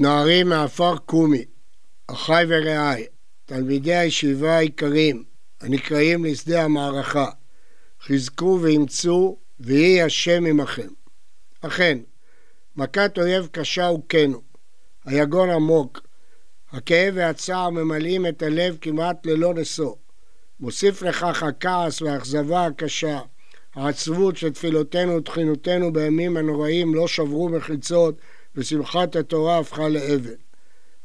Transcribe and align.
נערים 0.00 0.48
מעפר 0.48 0.96
קומי, 0.96 1.44
אחי 2.06 2.42
ורעי, 2.48 3.06
תלמידי 3.44 3.94
הישיבה 3.94 4.56
היקרים, 4.56 5.24
הנקראים 5.60 6.24
לשדה 6.24 6.64
המערכה, 6.64 7.30
חזקו 8.02 8.58
ואמצו, 8.62 9.36
ויהי 9.60 10.02
השם 10.02 10.46
עמכם. 10.46 10.88
אכן, 11.60 11.98
מכת 12.76 13.18
אויב 13.18 13.48
קשה 13.52 13.86
הוכנו, 13.86 14.42
היגון 15.04 15.50
עמוק, 15.50 16.00
הכאב 16.70 17.14
והצער 17.16 17.70
ממלאים 17.70 18.26
את 18.26 18.42
הלב 18.42 18.76
כמעט 18.80 19.26
ללא 19.26 19.54
נשוא. 19.54 19.94
מוסיף 20.60 21.02
לכך 21.02 21.42
הכעס 21.42 22.02
והאכזבה 22.02 22.66
הקשה, 22.66 23.20
העצבות 23.74 24.36
שתפילותינו 24.36 25.16
ותחינותינו 25.16 25.92
בימים 25.92 26.36
הנוראים 26.36 26.94
לא 26.94 27.08
שברו 27.08 27.48
מחיצות 27.48 28.20
ושמחת 28.56 29.16
התורה 29.16 29.58
הפכה 29.58 29.88
לאבן. 29.88 30.34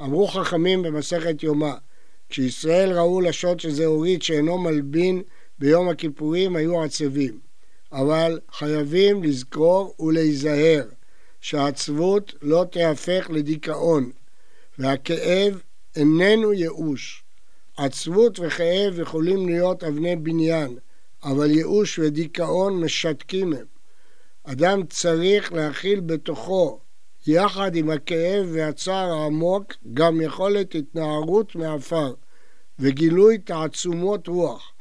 אמרו 0.00 0.28
חכמים 0.28 0.82
במסכת 0.82 1.42
יומא, 1.42 1.72
כשישראל 2.28 2.92
ראו 2.92 3.20
לשון 3.20 3.58
שזה 3.58 3.86
הוריד 3.86 4.22
שאינו 4.22 4.58
מלבין 4.58 5.22
ביום 5.58 5.88
הכיפורים 5.88 6.56
היו 6.56 6.82
עצבים. 6.82 7.38
אבל 7.92 8.40
חייבים 8.52 9.22
לזכור 9.22 9.94
ולהיזהר 10.00 10.84
שהעצבות 11.40 12.34
לא 12.42 12.64
תהפך 12.70 13.26
לדיכאון 13.30 14.10
והכאב 14.78 15.62
איננו 15.96 16.52
ייאוש. 16.52 17.24
עצבות 17.76 18.40
וכאב 18.40 18.98
יכולים 19.00 19.48
להיות 19.48 19.84
אבני 19.84 20.16
בניין, 20.16 20.78
אבל 21.24 21.50
ייאוש 21.50 21.98
ודיכאון 21.98 22.80
משתקים 22.80 23.52
הם. 23.52 23.66
אדם 24.44 24.86
צריך 24.86 25.52
להכיל 25.52 26.00
בתוכו 26.00 26.80
יחד 27.26 27.76
עם 27.76 27.90
הכאב 27.90 28.46
והצער 28.52 29.12
העמוק 29.12 29.74
גם 29.94 30.20
יכולת 30.20 30.74
התנערות 30.74 31.54
מעפר 31.54 32.14
וגילוי 32.78 33.38
תעצומות 33.38 34.28
רוח. 34.28 34.72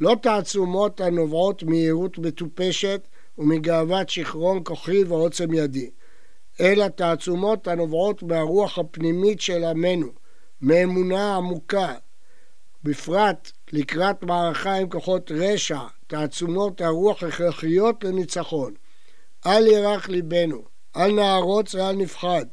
לא 0.00 0.16
תעצומות 0.22 1.00
הנובעות 1.00 1.62
מיהירות 1.62 2.18
מטופשת 2.18 3.08
ומגאוות 3.38 4.08
שיכרון 4.08 4.60
כוחי 4.64 5.04
ועוצם 5.04 5.54
ידי, 5.54 5.90
אלא 6.60 6.88
תעצומות 6.88 7.68
הנובעות 7.68 8.22
מהרוח 8.22 8.78
הפנימית 8.78 9.40
של 9.40 9.64
עמנו, 9.64 10.08
מאמונה 10.60 11.36
עמוקה, 11.36 11.94
בפרט 12.84 13.52
לקראת 13.72 14.22
מערכה 14.22 14.74
עם 14.74 14.88
כוחות 14.88 15.30
רשע, 15.34 15.80
תעצומות 16.06 16.80
הרוח 16.80 17.22
הכרחיות 17.22 18.04
לניצחון. 18.04 18.74
אל 19.46 19.66
ירח 19.66 20.08
ליבנו, 20.08 20.73
אל 20.96 21.12
נערוץ 21.12 21.74
ואל 21.74 21.96
נפחד. 21.96 22.44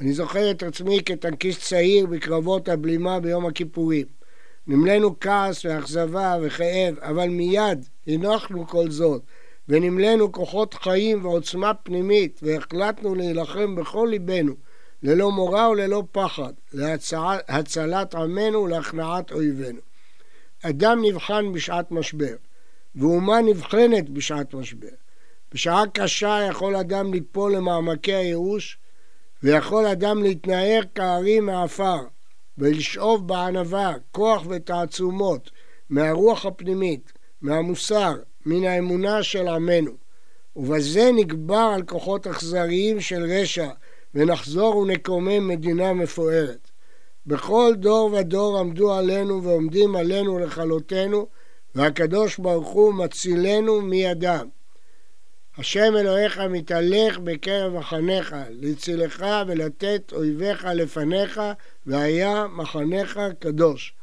אני 0.00 0.12
זוכר 0.12 0.50
את 0.50 0.62
עצמי 0.62 1.02
כטנקיסט 1.04 1.60
צעיר 1.60 2.06
בקרבות 2.06 2.68
הבלימה 2.68 3.20
ביום 3.20 3.46
הכיפורים. 3.46 4.06
נמלאנו 4.66 5.20
כעס 5.20 5.64
ואכזבה 5.64 6.36
וכאב, 6.42 6.98
אבל 6.98 7.28
מיד 7.28 7.86
הנחנו 8.06 8.66
כל 8.66 8.90
זאת, 8.90 9.22
ונמלאנו 9.68 10.32
כוחות 10.32 10.74
חיים 10.74 11.24
ועוצמה 11.24 11.74
פנימית, 11.74 12.40
והחלטנו 12.42 13.14
להילחם 13.14 13.74
בכל 13.74 14.08
ליבנו, 14.10 14.54
ללא 15.02 15.30
מורא 15.30 15.68
וללא 15.68 16.02
פחד, 16.12 16.52
להצלת 16.72 18.14
עמנו 18.14 18.62
ולהכנעת 18.62 19.32
אויבינו. 19.32 19.80
אדם 20.62 21.04
נבחן 21.04 21.52
בשעת 21.52 21.90
משבר, 21.90 22.34
ואומה 22.94 23.40
נבחנת 23.40 24.08
בשעת 24.10 24.54
משבר. 24.54 24.88
בשעה 25.54 25.84
קשה 25.94 26.38
יכול 26.48 26.76
אדם 26.76 27.14
ליפול 27.14 27.56
למעמקי 27.56 28.14
הייאוש, 28.14 28.78
ויכול 29.42 29.86
אדם 29.86 30.22
להתנער 30.22 30.80
כארי 30.94 31.40
מעפר, 31.40 31.98
ולשאוב 32.58 33.28
בענווה 33.28 33.94
כוח 34.10 34.42
ותעצומות 34.48 35.50
מהרוח 35.90 36.46
הפנימית, 36.46 37.12
מהמוסר, 37.42 38.14
מן 38.46 38.64
האמונה 38.64 39.22
של 39.22 39.48
עמנו. 39.48 39.92
ובזה 40.56 41.10
נגבר 41.16 41.70
על 41.74 41.82
כוחות 41.82 42.26
אכזריים 42.26 43.00
של 43.00 43.22
רשע, 43.22 43.68
ונחזור 44.14 44.76
ונקומם 44.76 45.48
מדינה 45.48 45.92
מפוארת. 45.92 46.70
בכל 47.26 47.72
דור 47.76 48.12
ודור 48.12 48.58
עמדו 48.58 48.92
עלינו 48.94 49.42
ועומדים 49.42 49.96
עלינו 49.96 50.38
לכלותנו, 50.38 51.26
והקדוש 51.74 52.38
ברוך 52.38 52.68
הוא 52.68 52.94
מצילנו 52.94 53.80
מידם. 53.80 54.48
השם 55.58 55.96
אלוהיך 55.96 56.38
מתהלך 56.38 57.18
בקרב 57.18 57.72
מחניך, 57.72 58.36
להצילך 58.50 59.24
ולתת 59.46 60.12
אויביך 60.12 60.64
לפניך, 60.64 61.40
והיה 61.86 62.46
מחניך 62.46 63.20
קדוש. 63.38 63.94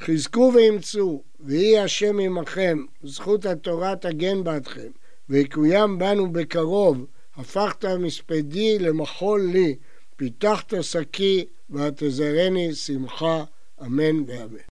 חזקו 0.00 0.52
ואמצו, 0.54 1.22
ויהי 1.40 1.78
השם 1.78 2.18
עמכם, 2.18 2.78
זכות 3.02 3.46
התורה 3.46 3.96
תגן 3.96 4.44
בעדכם, 4.44 4.90
ויקוים 5.28 5.98
בנו 5.98 6.32
בקרוב, 6.32 7.06
הפכת 7.36 7.84
מספדי 7.84 8.78
למחול 8.78 9.50
לי, 9.52 9.76
פיתחת 10.16 10.74
שקי, 10.82 11.44
ותזרני 11.70 12.74
שמחה, 12.74 13.44
אמן 13.82 14.22
ואמן. 14.26 14.58